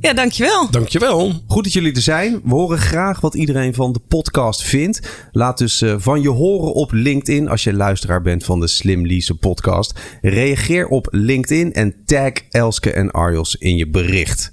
[0.00, 0.70] Ja, dankjewel.
[0.70, 1.32] Dankjewel.
[1.46, 2.40] Goed dat jullie er zijn.
[2.44, 5.28] We horen graag wat iedereen van de podcast vindt.
[5.32, 9.06] Laat dus uh, van je horen op LinkedIn als je luisteraar bent van de Slim
[9.06, 10.00] Lease podcast.
[10.22, 14.52] Reageer op LinkedIn en tag Elske en Arjos in je bericht.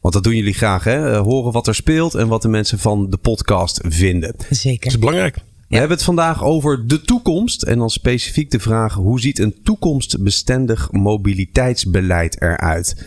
[0.00, 1.10] Want dat doen jullie graag, hè?
[1.10, 4.34] Uh, horen wat er speelt en wat de mensen van de podcast vinden.
[4.50, 4.80] Zeker.
[4.80, 5.36] Dat is belangrijk.
[5.68, 9.54] We hebben het vandaag over de toekomst en dan specifiek de vraag: hoe ziet een
[9.62, 13.06] toekomstbestendig mobiliteitsbeleid eruit?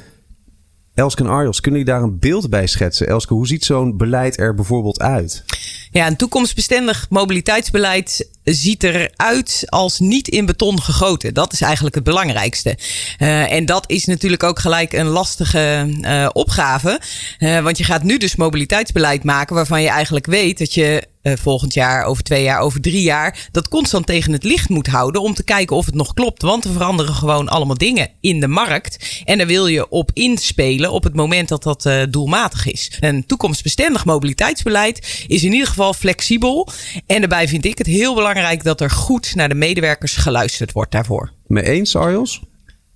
[0.97, 3.07] Elske en Arjos, kunnen jullie daar een beeld bij schetsen?
[3.07, 5.43] Elske, hoe ziet zo'n beleid er bijvoorbeeld uit?
[5.91, 11.33] Ja, een toekomstbestendig mobiliteitsbeleid ziet eruit als niet in beton gegoten.
[11.33, 12.77] Dat is eigenlijk het belangrijkste.
[13.19, 17.01] Uh, en dat is natuurlijk ook gelijk een lastige uh, opgave.
[17.39, 21.73] Uh, want je gaat nu dus mobiliteitsbeleid maken waarvan je eigenlijk weet dat je volgend
[21.73, 25.33] jaar, over twee jaar, over drie jaar, dat constant tegen het licht moet houden om
[25.33, 26.41] te kijken of het nog klopt.
[26.41, 29.21] Want er veranderen gewoon allemaal dingen in de markt.
[29.25, 32.91] En daar wil je op inspelen op het moment dat dat doelmatig is.
[32.99, 36.69] Een toekomstbestendig mobiliteitsbeleid is in ieder geval flexibel.
[37.05, 40.91] En daarbij vind ik het heel belangrijk dat er goed naar de medewerkers geluisterd wordt
[40.91, 41.31] daarvoor.
[41.47, 42.41] Me eens, Arjos?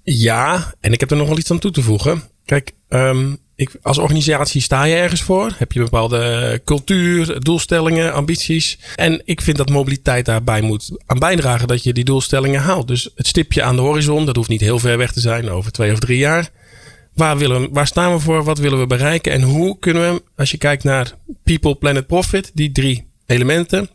[0.04, 2.24] Ja, en ik heb er nog wel iets aan toe te voegen.
[2.46, 5.56] Kijk, um, ik, als organisatie sta je ergens voor.
[5.58, 8.80] Heb je bepaalde cultuur, doelstellingen, ambities.
[8.96, 12.88] En ik vind dat mobiliteit daarbij moet aan bijdragen dat je die doelstellingen haalt.
[12.88, 15.72] Dus het stipje aan de horizon, dat hoeft niet heel ver weg te zijn, over
[15.72, 16.50] twee of drie jaar.
[17.14, 18.44] Waar, willen we, waar staan we voor?
[18.44, 19.32] Wat willen we bereiken?
[19.32, 23.90] En hoe kunnen we, als je kijkt naar People, Planet, Profit, die drie elementen.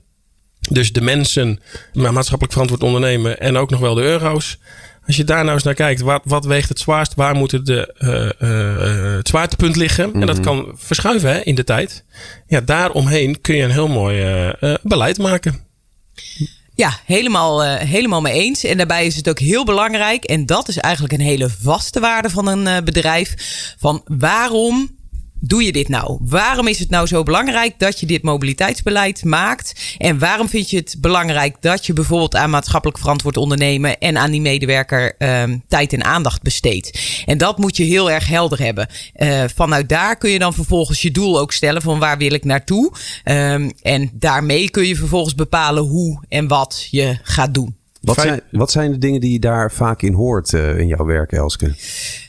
[0.68, 1.60] Dus de mensen,
[1.92, 4.58] maatschappelijk verantwoord ondernemen en ook nog wel de euro's.
[5.06, 7.14] Als je daar nou eens naar kijkt, wat, wat weegt het zwaarst?
[7.14, 10.12] Waar moet het, de, uh, uh, het zwaartepunt liggen?
[10.12, 12.04] En dat kan verschuiven hè, in de tijd.
[12.46, 15.64] Ja, daaromheen kun je een heel mooi uh, beleid maken.
[16.74, 18.64] Ja, helemaal, helemaal mee eens.
[18.64, 22.30] En daarbij is het ook heel belangrijk, en dat is eigenlijk een hele vaste waarde
[22.30, 23.34] van een bedrijf,
[23.78, 24.95] van waarom
[25.46, 26.18] doe je dit nou?
[26.20, 29.96] Waarom is het nou zo belangrijk dat je dit mobiliteitsbeleid maakt?
[29.98, 34.30] En waarom vind je het belangrijk dat je bijvoorbeeld aan maatschappelijk verantwoord ondernemen en aan
[34.30, 37.00] die medewerker um, tijd en aandacht besteedt?
[37.26, 38.88] En dat moet je heel erg helder hebben.
[39.16, 42.44] Uh, vanuit daar kun je dan vervolgens je doel ook stellen van waar wil ik
[42.44, 42.92] naartoe?
[43.24, 47.76] Um, en daarmee kun je vervolgens bepalen hoe en wat je gaat doen.
[48.06, 51.04] Wat zijn, wat zijn de dingen die je daar vaak in hoort uh, in jouw
[51.04, 51.74] werk, Elske?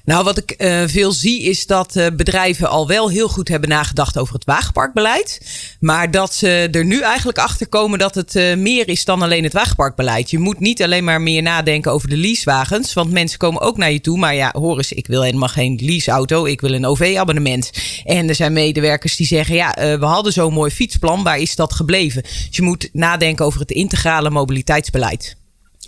[0.05, 3.69] Nou, wat ik uh, veel zie is dat uh, bedrijven al wel heel goed hebben
[3.69, 5.41] nagedacht over het wagenparkbeleid.
[5.79, 9.43] Maar dat ze er nu eigenlijk achter komen dat het uh, meer is dan alleen
[9.43, 10.29] het wagenparkbeleid.
[10.29, 12.93] Je moet niet alleen maar meer nadenken over de leasewagens.
[12.93, 14.17] Want mensen komen ook naar je toe.
[14.17, 16.45] Maar ja, hoor eens, ik wil helemaal geen leaseauto.
[16.45, 17.71] Ik wil een OV-abonnement.
[18.05, 21.23] En er zijn medewerkers die zeggen, ja, we hadden zo'n mooi fietsplan.
[21.23, 22.21] Waar is dat gebleven?
[22.21, 25.35] Dus je moet nadenken over het integrale mobiliteitsbeleid.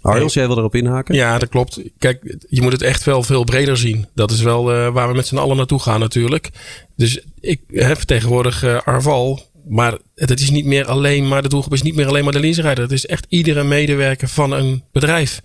[0.02, 1.16] Arjos, jij wil erop inhaken?
[1.16, 1.82] Ja, dat klopt.
[1.98, 4.08] Kijk, je moet het echt wel veel breder zien.
[4.14, 6.50] Dat is wel uh, waar we met z'n allen naartoe gaan natuurlijk.
[6.96, 9.48] Dus ik heb tegenwoordig uh, Arval.
[9.68, 12.40] Maar het is niet meer alleen maar, de doelgroep is niet meer alleen maar de
[12.40, 12.84] leaserijder.
[12.84, 15.42] Het is echt iedere medewerker van een bedrijf.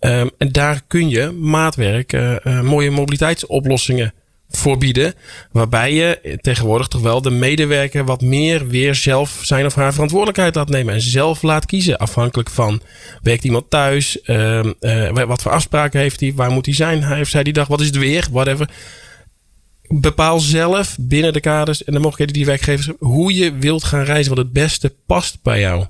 [0.00, 4.14] Um, en daar kun je maatwerk, uh, mooie mobiliteitsoplossingen
[4.50, 5.14] voorbieden.
[5.52, 10.54] Waarbij je tegenwoordig toch wel de medewerker wat meer weer zelf zijn of haar verantwoordelijkheid
[10.54, 10.94] laat nemen.
[10.94, 11.96] En zelf laat kiezen.
[11.96, 12.80] Afhankelijk van
[13.22, 14.18] werkt iemand thuis?
[14.24, 16.32] Uh, uh, wat voor afspraken heeft hij?
[16.34, 17.02] Waar moet hij zijn?
[17.02, 17.68] Hij of zij die dag?
[17.68, 18.28] Wat is het weer?
[18.30, 18.70] Whatever.
[19.88, 24.34] Bepaal zelf binnen de kaders en de mogelijkheden die werkgevers hoe je wilt gaan reizen.
[24.34, 25.86] Wat het beste past bij jou.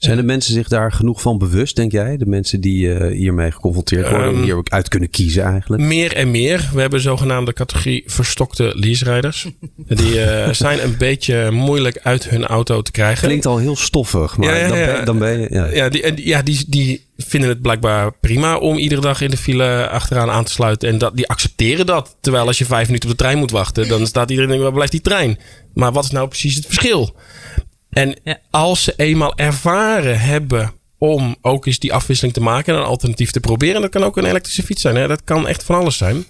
[0.00, 2.16] Zijn de mensen zich daar genoeg van bewust, denk jij?
[2.16, 5.82] De mensen die uh, hiermee geconfronteerd worden, um, hier ook uit kunnen kiezen eigenlijk?
[5.82, 6.70] Meer en meer.
[6.74, 9.48] We hebben zogenaamde categorie verstokte leaserijders.
[9.76, 13.26] die uh, zijn een beetje moeilijk uit hun auto te krijgen.
[13.26, 14.86] Klinkt al heel stoffig, maar ja, ja, ja.
[14.86, 15.74] Dan, ben, dan, ben, je...
[15.76, 19.88] Ja, die, ja die, die vinden het blijkbaar prima om iedere dag in de file
[19.88, 20.88] achteraan aan te sluiten.
[20.88, 22.16] En dat, die accepteren dat.
[22.20, 24.92] Terwijl als je vijf minuten op de trein moet wachten, dan staat iedereen waar blijft
[24.92, 25.38] die trein?
[25.74, 27.14] Maar wat is nou precies het verschil?
[27.90, 28.38] En ja.
[28.50, 33.30] als ze eenmaal ervaren hebben om ook eens die afwisseling te maken en een alternatief
[33.30, 33.80] te proberen.
[33.80, 34.96] Dat kan ook een elektrische fiets zijn.
[34.96, 35.08] Hè?
[35.08, 36.24] Dat kan echt van alles zijn.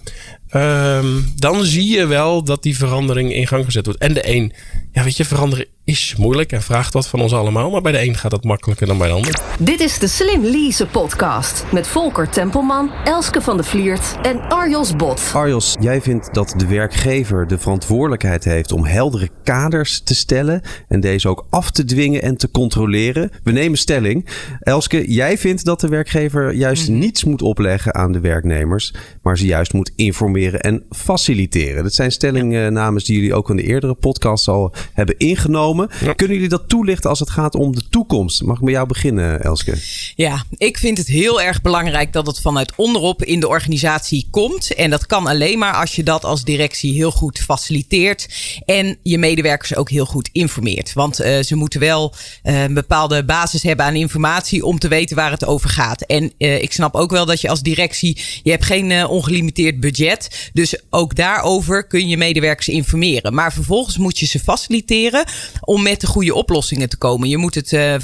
[0.50, 1.06] Ehm,
[1.37, 4.00] dan zie je wel dat die verandering in gang gezet wordt.
[4.00, 4.52] En de een,
[4.93, 7.70] ja, weet je, veranderen is moeilijk en vraagt wat van ons allemaal.
[7.70, 9.41] Maar bij de een gaat dat makkelijker dan bij de ander.
[9.58, 14.97] Dit is de Slim Lease podcast met Volker Tempelman, Elske van de Vliert en Arjos
[14.97, 15.31] Bot.
[15.35, 21.00] Arjos, jij vindt dat de werkgever de verantwoordelijkheid heeft om heldere kaders te stellen en
[21.00, 23.31] deze ook af te dwingen en te controleren.
[23.43, 24.29] We nemen stelling.
[24.61, 26.99] Elske, jij vindt dat de werkgever juist Mhm.
[26.99, 28.94] niets moet opleggen aan de werknemers,
[29.31, 31.82] maar ze juist moet informeren en faciliteren.
[31.82, 35.91] Dat zijn stellingnamen die jullie ook in de eerdere podcast al hebben ingenomen.
[36.00, 36.12] Ja.
[36.12, 38.43] Kunnen jullie dat toelichten als het gaat om de toekomst?
[38.43, 39.75] Mag ik met jou beginnen, Elske?
[40.15, 44.75] Ja, ik vind het heel erg belangrijk dat het vanuit onderop in de organisatie komt.
[44.75, 48.29] En dat kan alleen maar als je dat als directie heel goed faciliteert.
[48.65, 50.93] En je medewerkers ook heel goed informeert.
[50.93, 55.17] Want eh, ze moeten wel eh, een bepaalde basis hebben aan informatie om te weten
[55.17, 56.03] waar het over gaat.
[56.03, 59.81] En eh, ik snap ook wel dat je als directie, je hebt geen eh, ongelimiteerd
[59.81, 60.50] budget.
[60.52, 63.34] Dus ook daarover kun je medewerkers informeren.
[63.34, 65.25] Maar vervolgens moet je ze faciliteren
[65.61, 67.28] om met de goede oplossingen te komen.
[67.28, 67.94] Je moet het eh,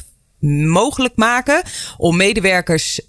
[0.69, 1.63] mogelijk maken
[1.97, 3.01] om medewerkers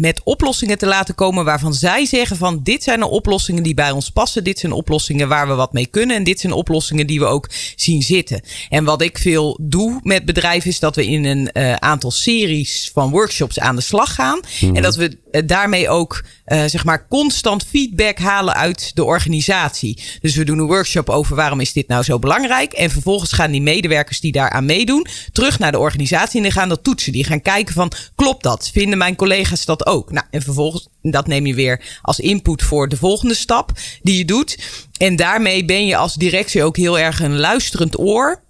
[0.00, 3.90] met oplossingen te laten komen waarvan zij zeggen van dit zijn de oplossingen die bij
[3.90, 4.44] ons passen.
[4.44, 6.16] Dit zijn oplossingen waar we wat mee kunnen.
[6.16, 8.40] En dit zijn oplossingen die we ook zien zitten.
[8.68, 12.90] En wat ik veel doe met bedrijven is dat we in een eh, aantal series
[12.92, 14.40] van workshops aan de slag gaan.
[14.60, 20.02] En dat we eh, daarmee ook eh, zeg maar constant feedback halen uit de organisatie.
[20.20, 22.72] Dus we doen een workshop over waarom is dit nou zo belangrijk.
[22.72, 26.68] En vervolgens gaan die medewerkers die daaraan meedoen terug naar de organisatie en die gaan
[26.68, 27.12] dat toetsen.
[27.12, 28.70] Die gaan kijken van klopt dat?
[28.72, 30.12] Vinden mijn collega's dat ook?
[30.12, 33.72] Nou, en vervolgens dat neem je weer als input voor de volgende stap
[34.02, 34.58] die je doet.
[34.98, 38.44] En daarmee ben je als directie ook heel erg een luisterend oor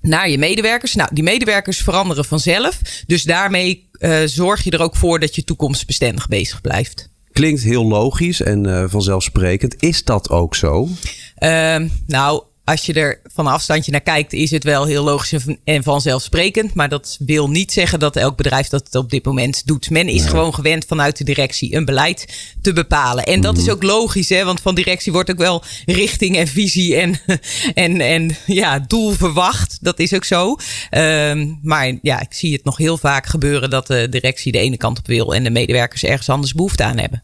[0.00, 0.94] naar je medewerkers.
[0.94, 2.80] Nou, die medewerkers veranderen vanzelf.
[3.06, 7.08] Dus daarmee eh, zorg je er ook voor dat je toekomstbestendig bezig blijft.
[7.32, 9.82] Klinkt heel logisch en eh, vanzelfsprekend.
[9.82, 10.88] Is dat ook zo?
[11.34, 15.32] Ehm, nou, als je er van een afstandje naar kijkt, is het wel heel logisch
[15.32, 16.74] en van- en vanzelfsprekend.
[16.74, 19.90] Maar dat wil niet zeggen dat elk bedrijf dat op dit moment doet.
[19.90, 23.24] Men is gewoon gewend vanuit de directie een beleid te bepalen.
[23.24, 24.44] En dat is ook logisch, hè?
[24.44, 27.20] want van directie wordt ook wel richting en visie en,
[27.74, 29.78] en, en ja, doel verwacht.
[29.80, 30.56] Dat is ook zo.
[30.90, 34.76] Ehm, maar ja, ik zie het nog heel vaak gebeuren dat de directie de ene
[34.76, 37.22] kant op wil en de medewerkers ergens anders behoefte aan hebben.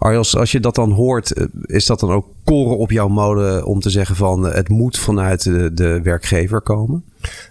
[0.00, 3.64] Arjos, als je dat dan hoort, eh, is dat dan ook koren op jouw molen
[3.64, 7.04] om te zeggen van eh, het moet vanuit de, de werkgever komen?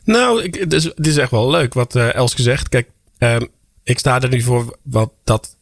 [0.04, 2.70] Nou, ik, het, is, echt wel leuk wat eh, Elske zegt.
[2.70, 3.46] Kijk, ehm,
[3.84, 5.56] ik sta er nu voor wat dat.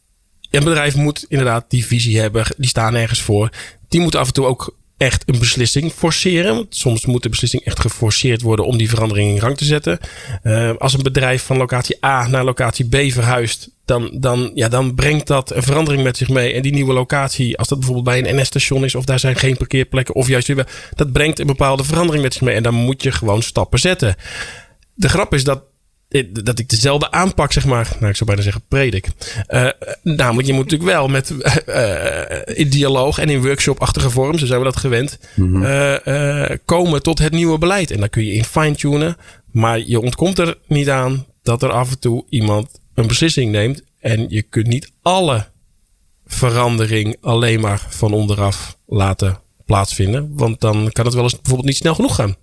[0.50, 2.44] Een bedrijf moet inderdaad die visie hebben.
[2.56, 3.50] Die staan ergens voor.
[3.88, 6.54] Die moet af en toe ook echt een beslissing forceren.
[6.54, 9.98] Want soms moet de beslissing echt geforceerd worden om die verandering in gang te zetten.
[10.42, 14.94] Eh, als een bedrijf van locatie A naar locatie B verhuist, dan, dan, ja, dan
[14.94, 16.52] brengt dat een verandering met zich mee.
[16.52, 19.56] En die nieuwe locatie, als dat bijvoorbeeld bij een NS-station is, of daar zijn geen
[19.56, 20.52] parkeerplekken, of juist
[20.94, 22.54] dat brengt een bepaalde verandering met zich mee.
[22.54, 24.16] En dan moet je gewoon stappen zetten.
[24.94, 25.62] De grap is dat
[26.30, 29.08] dat ik dezelfde aanpak, zeg maar, nou, ik zou bijna zeggen predik.
[29.48, 29.68] Uh,
[30.02, 31.34] namelijk, je moet natuurlijk wel met
[31.66, 37.18] uh, in dialoog en in workshop-achtige vorm, zo zijn we dat gewend, uh, komen tot
[37.18, 37.90] het nieuwe beleid.
[37.90, 39.16] En dan kun je in fine-tunen,
[39.52, 43.82] maar je ontkomt er niet aan dat er af en toe iemand een beslissing neemt.
[43.98, 45.46] En je kunt niet alle
[46.26, 50.30] verandering alleen maar van onderaf laten plaatsvinden.
[50.34, 52.36] Want dan kan het wel eens bijvoorbeeld niet snel genoeg gaan.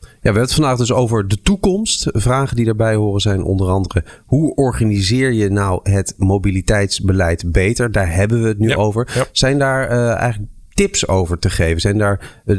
[0.00, 2.08] Ja, we hebben het vandaag dus over de toekomst.
[2.12, 7.92] Vragen die daarbij horen zijn onder andere: hoe organiseer je nou het mobiliteitsbeleid beter?
[7.92, 9.10] Daar hebben we het nu ja, over.
[9.14, 9.26] Ja.
[9.32, 11.80] Zijn daar uh, eigenlijk tips over te geven?
[11.80, 12.56] Zijn daar uh,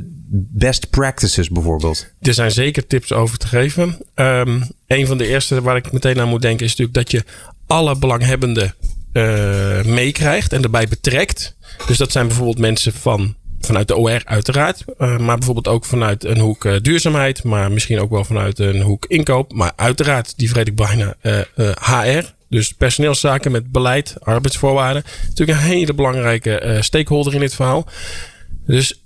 [0.52, 2.08] best practices bijvoorbeeld?
[2.22, 3.98] Er zijn zeker tips over te geven.
[4.16, 7.24] Um, een van de eerste waar ik meteen aan moet denken is natuurlijk dat je
[7.68, 8.76] alle belanghebbenden
[9.14, 11.56] uh, meekrijgt en erbij betrekt.
[11.88, 14.84] Dus dat zijn bijvoorbeeld mensen van vanuit de OR uiteraard.
[14.88, 17.44] Uh, maar bijvoorbeeld ook vanuit een hoek duurzaamheid.
[17.44, 19.54] Maar misschien ook wel vanuit een hoek inkoop.
[19.54, 21.16] Maar uiteraard, die vergeet ik bijna,
[21.80, 22.36] HR.
[22.50, 25.04] Dus personeelszaken met beleid, arbeidsvoorwaarden.
[25.28, 27.88] Natuurlijk een hele belangrijke stakeholder in dit verhaal.
[28.66, 29.02] Dus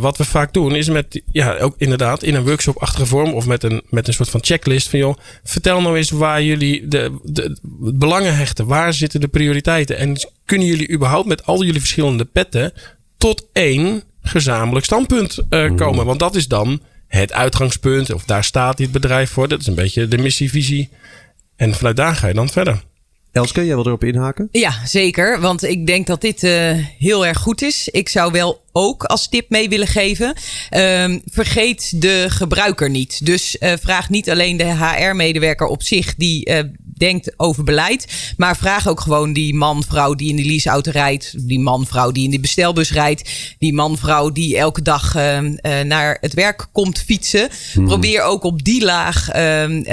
[0.00, 3.32] wat we vaak doen is met, ja, ook inderdaad in een workshop-achtige vorm.
[3.32, 6.88] Of met een, met een soort van checklist van, joh, vertel nou eens waar jullie
[6.88, 8.66] de, de, de belangen hechten.
[8.66, 9.96] Waar zitten de prioriteiten?
[9.96, 12.72] En kunnen jullie überhaupt met al jullie verschillende petten
[13.16, 16.06] tot één gezamenlijk standpunt uh, komen.
[16.06, 18.12] Want dat is dan het uitgangspunt.
[18.12, 19.48] Of daar staat dit bedrijf voor.
[19.48, 20.88] Dat is een beetje de missievisie.
[21.58, 22.82] En vanuit daar ga je dan verder.
[23.32, 24.48] Elske, jij wil erop inhaken?
[24.52, 25.40] Ja, zeker.
[25.40, 27.88] Want ik denk dat dit uh, heel erg goed is.
[27.88, 30.34] Ik zou wel ook als tip mee willen geven.
[30.76, 33.26] Um, vergeet de gebruiker niet.
[33.26, 36.58] Dus uh, vraag niet alleen de HR-medewerker op zich die uh,
[36.98, 38.32] denkt over beleid.
[38.36, 41.48] Maar vraag ook gewoon die man, vrouw die in die leaseauto rijdt.
[41.48, 43.30] Die man, vrouw die in die bestelbus rijdt.
[43.58, 45.38] Die man, vrouw die elke dag uh,
[45.82, 47.48] naar het werk komt fietsen.
[47.72, 47.86] Hmm.
[47.86, 49.34] Probeer ook op die laag uh,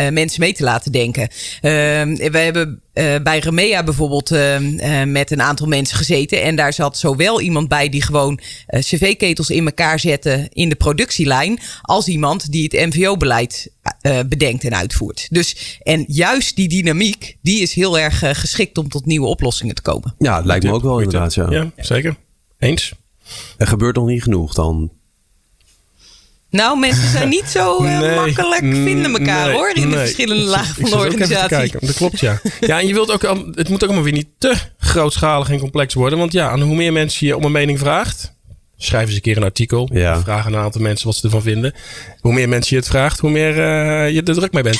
[0.10, 1.30] mensen mee te laten denken.
[1.62, 6.42] we hebben uh, bij Remea bijvoorbeeld uh, uh, met een aantal mensen gezeten.
[6.42, 11.60] En daar zat zowel iemand bij die gewoon cv-ketels in elkaar zette in de productielijn.
[11.82, 13.74] Als iemand die het MVO-beleid
[14.28, 15.28] bedenkt en uitvoert.
[15.30, 19.82] Dus en juist die dynamiek, die is heel erg geschikt om tot nieuwe oplossingen te
[19.82, 20.16] komen.
[20.18, 21.34] Ja, het lijkt me ook wel inderdaad.
[21.34, 21.48] Ja.
[21.50, 22.16] ja, zeker.
[22.60, 22.94] Eens.
[23.58, 24.92] Er gebeurt nog niet genoeg dan
[26.56, 29.72] nou, mensen zijn niet zo uh, makkelijk vinden elkaar hoor.
[29.74, 31.48] In de verschillende lagen van de organisatie.
[31.48, 31.80] Kijken.
[31.86, 32.42] Dat klopt, ja.
[32.60, 33.22] ja, en je wilt ook,
[33.56, 36.20] het moet ook allemaal weer niet te grootschalig en complex worden.
[36.20, 38.34] Want ja, hoe meer mensen je om een mening vraagt.
[38.78, 39.90] Schrijf eens een keer een artikel.
[39.94, 40.22] Ja.
[40.22, 41.74] Vraag aan een aantal mensen wat ze ervan vinden.
[42.20, 44.80] Hoe meer mensen je het vraagt, hoe meer uh, je er druk mee bent.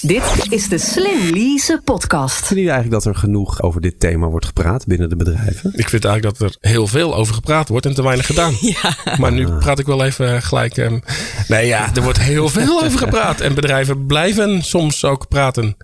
[0.00, 2.36] Dit is de Slim Lease podcast.
[2.36, 5.72] Vinden jullie eigenlijk dat er genoeg over dit thema wordt gepraat binnen de bedrijven?
[5.74, 8.54] Ik vind eigenlijk dat er heel veel over gepraat wordt en te weinig gedaan.
[8.82, 8.96] Ja.
[9.18, 10.76] Maar nu praat ik wel even gelijk.
[10.76, 11.02] Um,
[11.48, 13.40] nee ja, er wordt heel veel over gepraat.
[13.40, 15.76] En bedrijven blijven soms ook praten.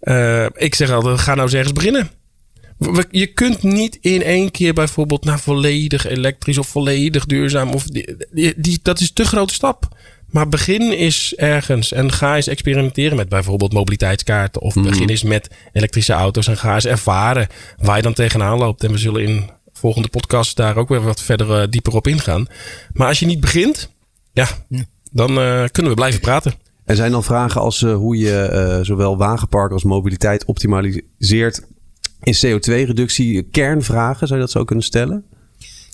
[0.00, 2.10] Uh, ik zeg altijd, ga nou eens ergens beginnen.
[3.10, 7.70] Je kunt niet in één keer bijvoorbeeld naar volledig elektrisch of volledig duurzaam.
[7.70, 9.88] Of die, die, die dat is te grote stap.
[10.30, 14.62] Maar begin is ergens en ga eens experimenteren met bijvoorbeeld mobiliteitskaarten.
[14.62, 15.10] Of begin mhm.
[15.10, 17.46] eens met elektrische auto's en ga eens ervaren
[17.78, 18.84] waar je dan tegenaan loopt.
[18.84, 22.46] En we zullen in volgende podcast daar ook weer wat verder uh, dieper op ingaan.
[22.92, 23.90] Maar als je niet begint,
[24.32, 24.48] ja,
[25.10, 26.52] dan uh, kunnen we blijven praten.
[26.84, 31.66] Er zijn dan vragen als uh, hoe je zowel wagenpark als mobiliteit optimaliseert
[32.22, 33.42] in CO2-reductie.
[33.42, 35.24] Kernvragen, zou je dat zo kunnen stellen?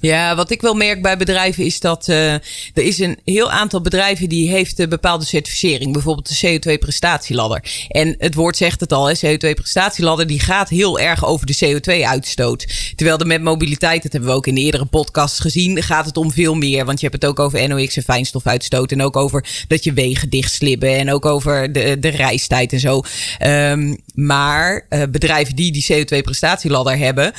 [0.04, 2.42] Ja, wat ik wel merk bij bedrijven is dat uh, er
[2.75, 5.92] is een heel aantal bedrijven die heeft een bepaalde certificering.
[5.92, 7.87] Bijvoorbeeld de CO2-prestatieladder.
[7.88, 12.92] En het woord zegt het al, CO2-prestatieladder die gaat heel erg over de CO2-uitstoot.
[12.96, 16.16] Terwijl de met mobiliteit, dat hebben we ook in de eerdere podcasts gezien, gaat het
[16.16, 16.84] om veel meer.
[16.84, 18.92] Want je hebt het ook over NOx en fijnstofuitstoot.
[18.92, 20.96] En ook over dat je wegen dichtslibben.
[20.96, 23.02] En ook over de, de reistijd en zo.
[23.46, 27.32] Um, maar uh, bedrijven die die CO2-prestatieladder hebben,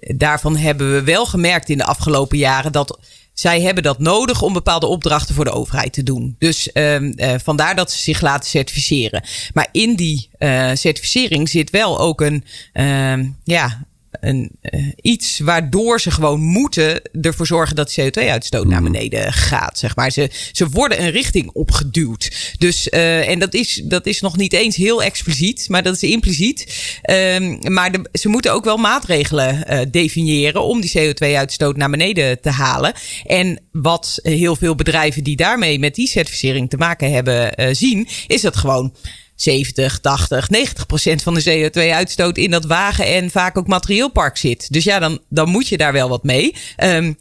[0.00, 2.98] daarvan hebben we wel gemerkt de afgelopen jaren dat
[3.32, 6.36] zij hebben dat nodig om bepaalde opdrachten voor de overheid te doen.
[6.38, 9.22] Dus uh, uh, vandaar dat ze zich laten certificeren.
[9.54, 12.44] Maar in die uh, certificering zit wel ook een,
[13.44, 13.86] ja,
[14.20, 18.92] een, uh, iets waardoor ze gewoon moeten ervoor zorgen dat CO2-uitstoot naar mhm.
[18.92, 19.78] beneden gaat.
[19.78, 20.10] Zeg maar.
[20.10, 22.54] ze, ze worden een richting opgeduwd.
[22.58, 26.02] Dus, uh, en dat is, dat is nog niet eens heel expliciet, maar dat is
[26.02, 26.66] impliciet.
[27.10, 32.40] Um, maar de, ze moeten ook wel maatregelen uh, definiëren om die CO2-uitstoot naar beneden
[32.40, 32.92] te halen.
[33.26, 38.40] En wat heel veel bedrijven die daarmee met die certificering te maken hebben zien, is
[38.40, 38.94] dat gewoon
[39.36, 44.72] 70, 80, 90 procent van de CO2-uitstoot in dat wagen en vaak ook materieelpark zit.
[44.72, 46.54] Dus ja, dan, dan moet je daar wel wat mee.
[46.84, 47.16] Um,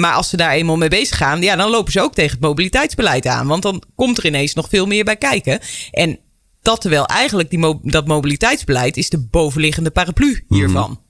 [0.00, 2.40] maar als ze daar eenmaal mee bezig gaan, ja, dan lopen ze ook tegen het
[2.40, 3.46] mobiliteitsbeleid aan.
[3.46, 5.60] Want dan komt er ineens nog veel meer bij kijken.
[5.90, 6.18] En
[6.62, 10.60] dat terwijl eigenlijk die mo dat mobiliteitsbeleid is de bovenliggende paraplu mhm.
[10.60, 11.00] hiervan.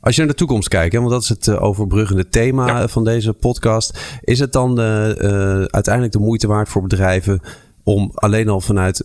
[0.00, 3.04] Als je naar de toekomst kijkt, hè, want dat is het uh, overbruggende thema van
[3.04, 3.98] deze podcast.
[4.20, 7.40] Is het dan uh, uh, uiteindelijk de moeite waard voor bedrijven
[7.82, 9.04] om alleen al vanuit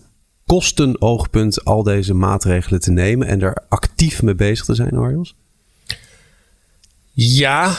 [0.49, 5.35] kostenoogpunt al deze maatregelen te nemen en er actief mee bezig te zijn, Arjos?
[7.13, 7.77] Ja,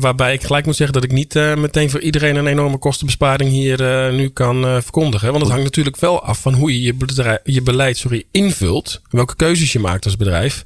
[0.00, 3.50] waarbij ik gelijk moet zeggen dat ik niet uh, meteen voor iedereen een enorme kostenbesparing
[3.50, 5.28] hier uh, nu kan verkondigen.
[5.28, 9.00] Want het hangt natuurlijk wel af van hoe je je, bedrijf, je beleid sorry, invult.
[9.10, 10.64] Welke keuzes je maakt als bedrijf.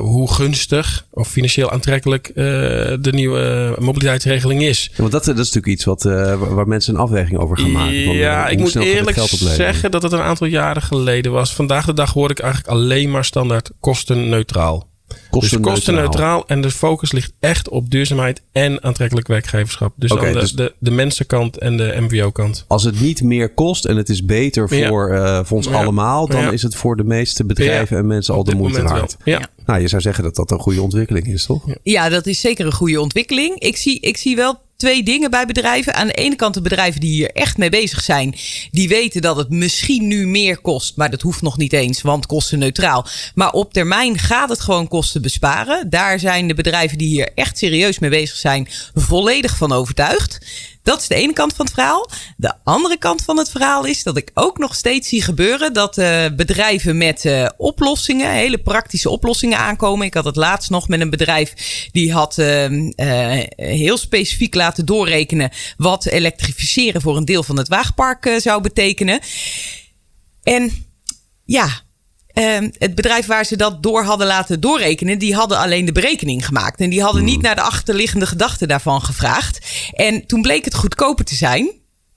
[0.00, 4.88] hoe gunstig of financieel aantrekkelijk de nieuwe mobiliteitsregeling is.
[4.90, 6.02] Ja, want dat, dat is natuurlijk iets wat,
[6.38, 8.04] waar mensen een afweging over gaan maken.
[8.04, 9.18] Van, ja, ik moet eerlijk
[9.56, 11.54] zeggen dat het een aantal jaren geleden was.
[11.54, 14.87] Vandaag de dag hoor ik eigenlijk alleen maar standaard kostenneutraal.
[15.30, 16.46] Kosten dus kostenneutraal.
[16.46, 19.92] En de focus ligt echt op duurzaamheid en aantrekkelijk werkgeverschap.
[19.96, 22.64] Dus okay, de, dus de, de mensenkant en de MVO-kant.
[22.66, 26.52] Als het niet meer kost en het is beter voor, uh, voor ons allemaal, dan
[26.52, 29.16] is het voor de meeste bedrijven en mensen al de moeite waard.
[29.24, 29.48] Ja.
[29.66, 31.64] Nou, je zou zeggen dat dat een goede ontwikkeling is, toch?
[31.82, 33.58] Ja, dat is zeker een goede ontwikkeling.
[33.58, 35.94] Ik zie, ik zie wel twee dingen bij bedrijven.
[35.94, 38.34] Aan de ene kant de bedrijven die hier echt mee bezig zijn.
[38.70, 40.96] Die weten dat het misschien nu meer kost.
[40.96, 43.06] Maar dat hoeft nog niet eens, want kosten neutraal.
[43.34, 45.90] Maar op termijn gaat het gewoon kosten besparen.
[45.90, 50.38] Daar zijn de bedrijven die hier echt serieus mee bezig zijn volledig van overtuigd.
[50.88, 52.10] Dat is de ene kant van het verhaal.
[52.36, 55.98] De andere kant van het verhaal is dat ik ook nog steeds zie gebeuren dat
[55.98, 60.06] uh, bedrijven met uh, oplossingen, hele praktische oplossingen aankomen.
[60.06, 61.52] Ik had het laatst nog met een bedrijf
[61.92, 62.66] die had uh,
[63.56, 69.20] heel specifiek laten doorrekenen wat elektrificeren voor een deel van het wagenpark zou betekenen.
[70.42, 70.86] En
[71.44, 71.87] ja, ehm,
[72.78, 76.80] het bedrijf waar ze dat door hadden laten doorrekenen, die hadden alleen de berekening gemaakt.
[76.80, 79.58] En die hadden niet naar de achterliggende gedachten daarvan gevraagd.
[79.92, 81.70] En toen bleek het goedkoper te zijn.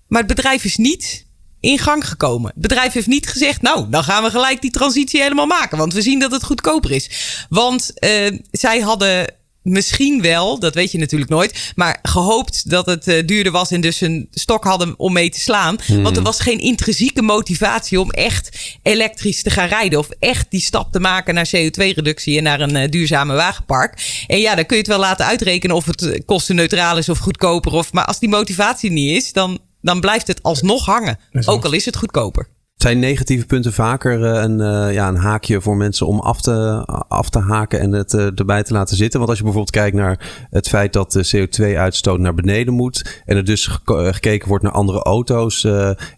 [0.07, 1.25] Maar het bedrijf is niet
[1.59, 2.51] in gang gekomen.
[2.53, 5.77] Het bedrijf heeft niet gezegd, nou, dan gaan we gelijk die transitie helemaal maken.
[5.77, 7.09] Want we zien dat het goedkoper is.
[7.49, 13.07] Want uh, zij hadden misschien wel, dat weet je natuurlijk nooit, maar gehoopt dat het
[13.07, 15.77] uh, duurder was en dus een stok hadden om mee te slaan.
[15.85, 16.03] Hmm.
[16.03, 20.61] Want er was geen intrinsieke motivatie om echt elektrisch te gaan rijden of echt die
[20.61, 24.23] stap te maken naar CO2-reductie en naar een uh, duurzame wagenpark.
[24.27, 27.71] En ja, dan kun je het wel laten uitrekenen of het kostenneutraal is of goedkoper.
[27.71, 31.19] Of, maar als die motivatie niet is, dan, dan blijft het alsnog hangen.
[31.45, 32.47] Ook al is het goedkoper.
[32.81, 36.83] Zijn negatieve punten vaker eh, een, uh, ja, een haakje voor mensen om af te,
[37.07, 39.17] af te haken en het uh, erbij te laten zitten?
[39.17, 43.37] Want als je bijvoorbeeld kijkt naar het feit dat de CO2-uitstoot naar beneden moet en
[43.37, 45.63] er dus gekeken wordt naar andere auto's,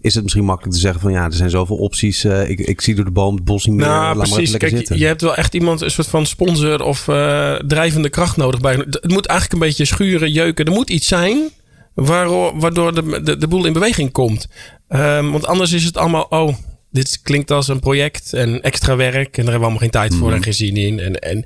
[0.01, 2.25] is het misschien makkelijk te zeggen van ja, er zijn zoveel opties.
[2.25, 3.85] ik, ik zie door de boom het bos niet meer.
[3.85, 4.49] Nou, precies.
[4.49, 4.97] Maar Kijk, zitten.
[4.97, 7.03] je hebt wel echt iemand, een soort van sponsor of
[7.67, 8.73] drijvende kracht nodig bij.
[8.73, 10.65] Het moet eigenlijk een beetje schuren, jeuken.
[10.65, 11.49] Er moet iets zijn
[11.93, 14.47] waardoor de, de, de boel in beweging komt.
[14.93, 16.55] Um, want anders is het allemaal, oh,
[16.91, 19.37] dit klinkt als een project en extra werk.
[19.37, 20.33] En daar hebben we allemaal geen tijd voor mm.
[20.33, 20.99] en geen zin in.
[20.99, 21.45] En, en,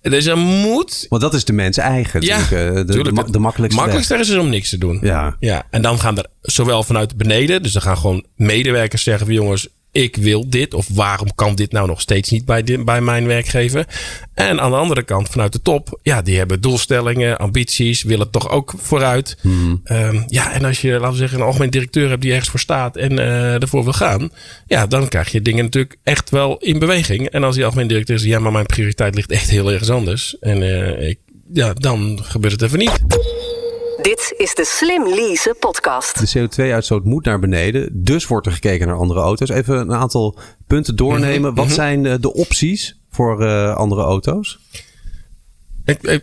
[0.00, 1.06] dus er moet...
[1.08, 2.22] Want dat is de mens eigen.
[2.22, 4.98] Ja, de, de, de, de makkelijkste makkelijkste is om niks te doen.
[5.02, 5.36] Ja.
[5.40, 5.66] ja.
[5.70, 9.68] En dan gaan er zowel vanuit beneden, dus dan gaan gewoon medewerkers zeggen van jongens,
[9.96, 13.86] ik wil dit of waarom kan dit nou nog steeds niet bij, bij mijn werkgever?
[14.34, 18.50] En aan de andere kant vanuit de top, ja, die hebben doelstellingen, ambities, willen toch
[18.50, 19.36] ook vooruit.
[19.40, 19.80] Hmm.
[19.84, 22.60] Um, ja, en als je, laten we zeggen, een algemeen directeur hebt die ergens voor
[22.60, 24.30] staat en uh, ervoor wil gaan,
[24.66, 27.28] ja, dan krijg je dingen natuurlijk echt wel in beweging.
[27.28, 30.36] En als die algemeen directeur zegt, ja, maar mijn prioriteit ligt echt heel ergens anders.
[30.40, 31.18] En uh, ik,
[31.52, 33.00] ja, dan gebeurt het even niet.
[34.06, 36.32] Dit is de Slim Lease podcast.
[36.32, 39.48] De CO2-uitstoot moet naar beneden, dus wordt er gekeken naar andere auto's.
[39.48, 41.54] Even een aantal punten doornemen.
[41.54, 41.74] Wat mhm.
[41.74, 44.58] zijn de opties voor uh, andere auto's?
[45.84, 46.18] Ik, uh,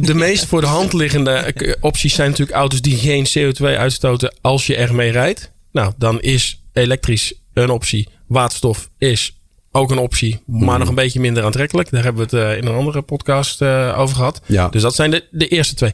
[0.00, 4.66] de meest voor de hand liggende opties zijn natuurlijk auto's die geen CO2 uitstoten als
[4.66, 5.52] je ermee rijdt.
[5.72, 8.08] Nou, dan is elektrisch een optie.
[8.26, 9.38] Waterstof is
[9.72, 10.78] ook een optie, maar mhm.
[10.78, 11.90] nog een beetje minder aantrekkelijk.
[11.90, 14.40] Daar hebben we het in een andere podcast over gehad.
[14.46, 14.68] Ja.
[14.68, 15.92] Dus dat zijn de, de eerste twee.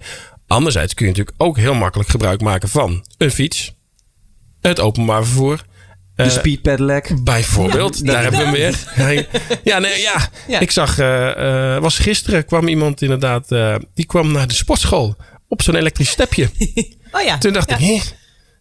[0.51, 3.75] Anderzijds kun je natuurlijk ook heel makkelijk gebruik maken van een fiets,
[4.61, 5.65] het openbaar vervoer.
[6.15, 7.25] De uh, speed pedelec.
[7.25, 9.29] Bijvoorbeeld, daar hebben we hem weer.
[9.65, 10.29] ja, nee, ja.
[10.49, 10.61] ja.
[10.61, 13.49] ik zag, uh, was gisteren kwam iemand inderdaad,
[13.95, 15.17] die kwam naar de sportschool
[15.49, 16.51] op zo'n elektrisch stepje.
[17.13, 17.39] oh ja.
[17.39, 17.79] Toen dacht ik,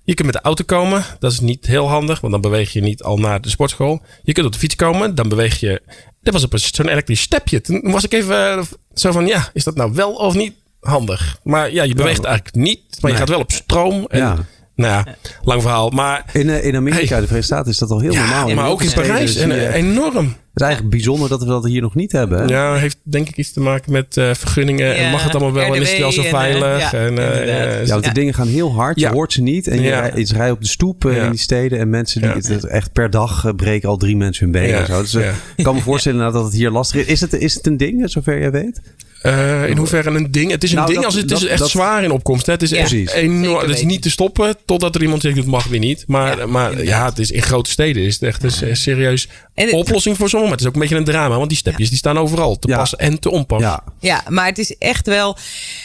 [0.03, 2.81] je kunt met de auto komen, dat is niet heel handig, want dan beweeg je
[2.81, 4.01] niet al naar de sportschool.
[4.23, 5.81] Je kunt op de fiets komen, dan beweeg je.
[6.21, 7.61] Dat was op zo'n elektrisch stepje.
[7.61, 10.53] Toen was ik even zo van, ja, is dat nou wel of niet?
[10.79, 11.39] Handig.
[11.43, 12.97] Maar ja, je beweegt eigenlijk niet.
[13.01, 14.05] Maar je gaat wel op stroom.
[14.07, 14.37] En, ja.
[14.79, 15.89] Nou ja, lang verhaal.
[15.89, 18.53] Maar, in, eh, in Amerika, de Verenigde Staten, is dat al heel normaal.
[18.53, 19.35] Maar ook in Parijs.
[19.35, 20.25] En, eh, enorm.
[20.25, 22.39] Het is eigenlijk bijzonder dat we dat hier nog niet hebben.
[22.39, 22.45] Hè?
[22.45, 24.95] Ja, heeft denk ik iets te maken met uh, vergunningen.
[24.95, 25.75] en mag het allemaal wel?
[25.75, 26.93] en is het wel zo veilig?
[26.93, 28.99] En, uh, ja, de dingen gaan heel hard.
[28.99, 29.67] Je hoort ze niet.
[29.67, 31.79] En je, rijdt op de stoep in die steden.
[31.79, 34.85] En mensen die het echt per dag breken al drie mensen hun benen.
[34.85, 35.01] zo.
[35.01, 35.15] Dus
[35.55, 37.07] ik kan me voorstellen dat het hier lastig is.
[37.07, 38.81] Is het, is het een ding, zover jij weet?
[39.23, 40.51] Uh, in hoeverre een ding?
[40.51, 42.45] Het is een nou, ding als het, is echt zwaar in opkomst.
[42.45, 42.51] Hè?
[42.51, 43.67] Het is echt enorm.
[43.67, 46.03] Het is niet te stoppen totdat er iemand zegt het mag weer niet.
[46.08, 49.27] Maar ja, maar ja, het is in grote steden is het echt een serieus
[49.71, 50.41] oplossing voor sommigen.
[50.41, 52.67] Maar het is ook een beetje een drama, want die stepjes die staan overal te
[52.67, 53.69] passen en te onpassen.
[53.69, 53.83] Ja.
[53.99, 55.37] ja, maar het is echt wel.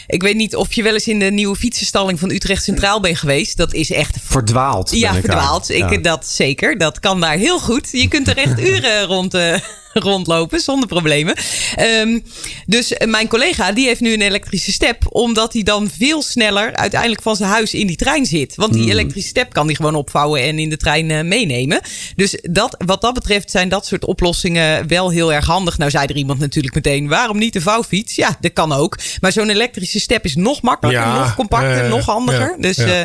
[0.07, 3.17] Ik weet niet of je wel eens in de nieuwe fietsenstalling van Utrecht Centraal bent
[3.17, 3.57] geweest.
[3.57, 4.91] Dat is echt verdwaald.
[4.91, 5.69] Ja, verdwaald.
[5.69, 6.77] Ik, dat zeker.
[6.77, 7.89] Dat kan daar heel goed.
[7.91, 9.33] Je kunt er echt uren rond.
[9.33, 9.55] Uh,
[9.99, 11.35] rondlopen zonder problemen.
[11.79, 12.23] Um,
[12.65, 17.21] dus mijn collega die heeft nu een elektrische step, omdat hij dan veel sneller uiteindelijk
[17.21, 18.55] van zijn huis in die trein zit.
[18.55, 18.91] Want die hmm.
[18.91, 21.81] elektrische step kan hij gewoon opvouwen en in de trein uh, meenemen.
[22.15, 25.77] Dus dat, wat dat betreft zijn dat soort oplossingen wel heel erg handig.
[25.77, 28.15] Nou zei er iemand natuurlijk meteen, waarom niet de vouwfiets?
[28.15, 28.97] Ja, dat kan ook.
[29.21, 32.55] Maar zo'n elektrische step is nog makkelijker, nog compacter, uh, nog handiger.
[32.59, 33.01] dus uh,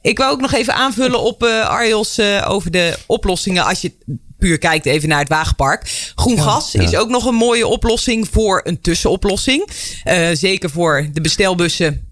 [0.00, 3.92] ik wou ook nog even aanvullen op Arjos over de oplossingen als je
[4.38, 6.12] puur kijkt even naar het wagenpark.
[6.14, 9.68] Groen gas is ook nog een mooie oplossing voor een tussenoplossing.
[10.04, 12.09] Uh, zeker voor de bestelbussen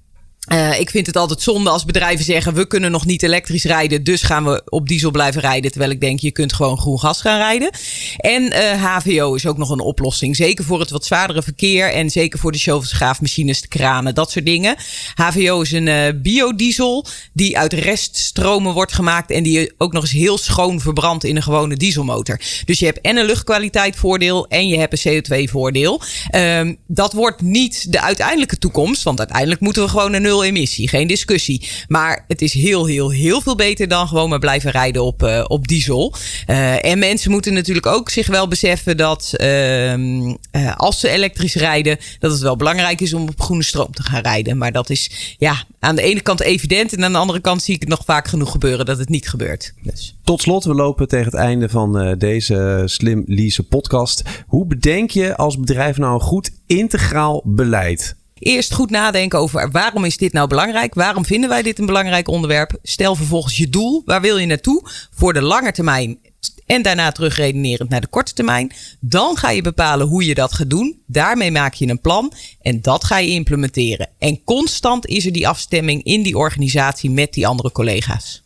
[0.48, 4.04] uh, ik vind het altijd zonde als bedrijven zeggen: we kunnen nog niet elektrisch rijden,
[4.04, 5.70] dus gaan we op diesel blijven rijden.
[5.70, 7.70] Terwijl ik denk: je kunt gewoon groen gas gaan rijden.
[8.16, 10.36] En uh, eh, HVO is ook nog een oplossing.
[10.36, 14.46] Zeker voor het wat zwaardere verkeer en zeker voor de shovelsgraafmachines, de kranen, dat soort
[14.46, 14.76] dingen.
[15.14, 20.12] HVO is een uh, biodiesel die uit reststromen wordt gemaakt en die ook nog eens
[20.12, 22.40] heel schoon verbrandt in een gewone dieselmotor.
[22.64, 26.00] Dus je hebt en een luchtkwaliteit voordeel en je hebt een CO2 voordeel.
[26.34, 30.88] Um, dat wordt niet de uiteindelijke toekomst, want uiteindelijk moeten we gewoon een nul emissie,
[30.88, 31.68] geen discussie.
[31.88, 35.44] Maar het is heel, heel, heel veel beter dan gewoon maar blijven rijden op, uh,
[35.48, 36.14] op diesel.
[36.46, 41.98] Uh, en mensen moeten natuurlijk ook zich wel beseffen dat uh, als ze elektrisch rijden,
[42.18, 44.58] dat het wel belangrijk is om op groene stroom te gaan rijden.
[44.58, 47.74] Maar dat is ja, aan de ene kant evident en aan de andere kant zie
[47.74, 49.72] ik het nog vaak genoeg gebeuren dat het niet gebeurt.
[49.82, 50.16] Dus.
[50.24, 54.22] Tot slot, we lopen tegen het einde van deze Slim Lease podcast.
[54.46, 58.17] Hoe bedenk je als bedrijf nou een goed integraal beleid?
[58.38, 60.94] Eerst goed nadenken over waarom is dit nou belangrijk?
[60.94, 62.78] Waarom vinden wij dit een belangrijk onderwerp?
[62.82, 64.02] Stel vervolgens je doel.
[64.04, 64.82] Waar wil je naartoe?
[65.14, 66.18] Voor de lange termijn
[66.66, 68.72] en daarna terugredenerend naar de korte termijn.
[69.00, 71.02] Dan ga je bepalen hoe je dat gaat doen.
[71.06, 74.08] Daarmee maak je een plan en dat ga je implementeren.
[74.18, 78.42] En constant is er die afstemming in die organisatie met die andere collega's.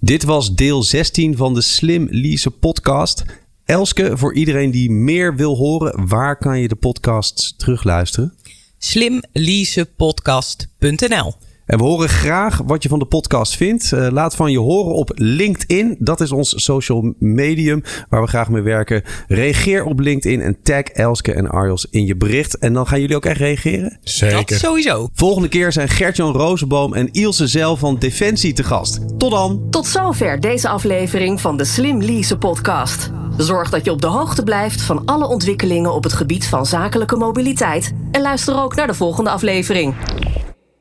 [0.00, 3.24] Dit was deel 16 van de Slim Lease podcast.
[3.64, 8.34] Elske, voor iedereen die meer wil horen, waar kan je de podcasts terugluisteren?
[8.78, 13.92] slimleasepodcast.nl en we horen graag wat je van de podcast vindt.
[13.94, 15.96] Uh, laat van je horen op LinkedIn.
[15.98, 19.02] Dat is ons social medium waar we graag mee werken.
[19.26, 22.58] Reageer op LinkedIn en tag Elske en Arjos in je bericht.
[22.58, 23.98] En dan gaan jullie ook echt reageren?
[24.02, 24.46] Zeker.
[24.46, 25.08] Dat sowieso.
[25.14, 29.18] Volgende keer zijn Gertjan Rozenboom en Ilse Zel van Defensie te gast.
[29.18, 29.66] Tot dan.
[29.70, 33.10] Tot zover deze aflevering van de Slim Lease podcast.
[33.36, 37.16] Zorg dat je op de hoogte blijft van alle ontwikkelingen op het gebied van zakelijke
[37.16, 37.92] mobiliteit.
[38.10, 39.94] En luister ook naar de volgende aflevering.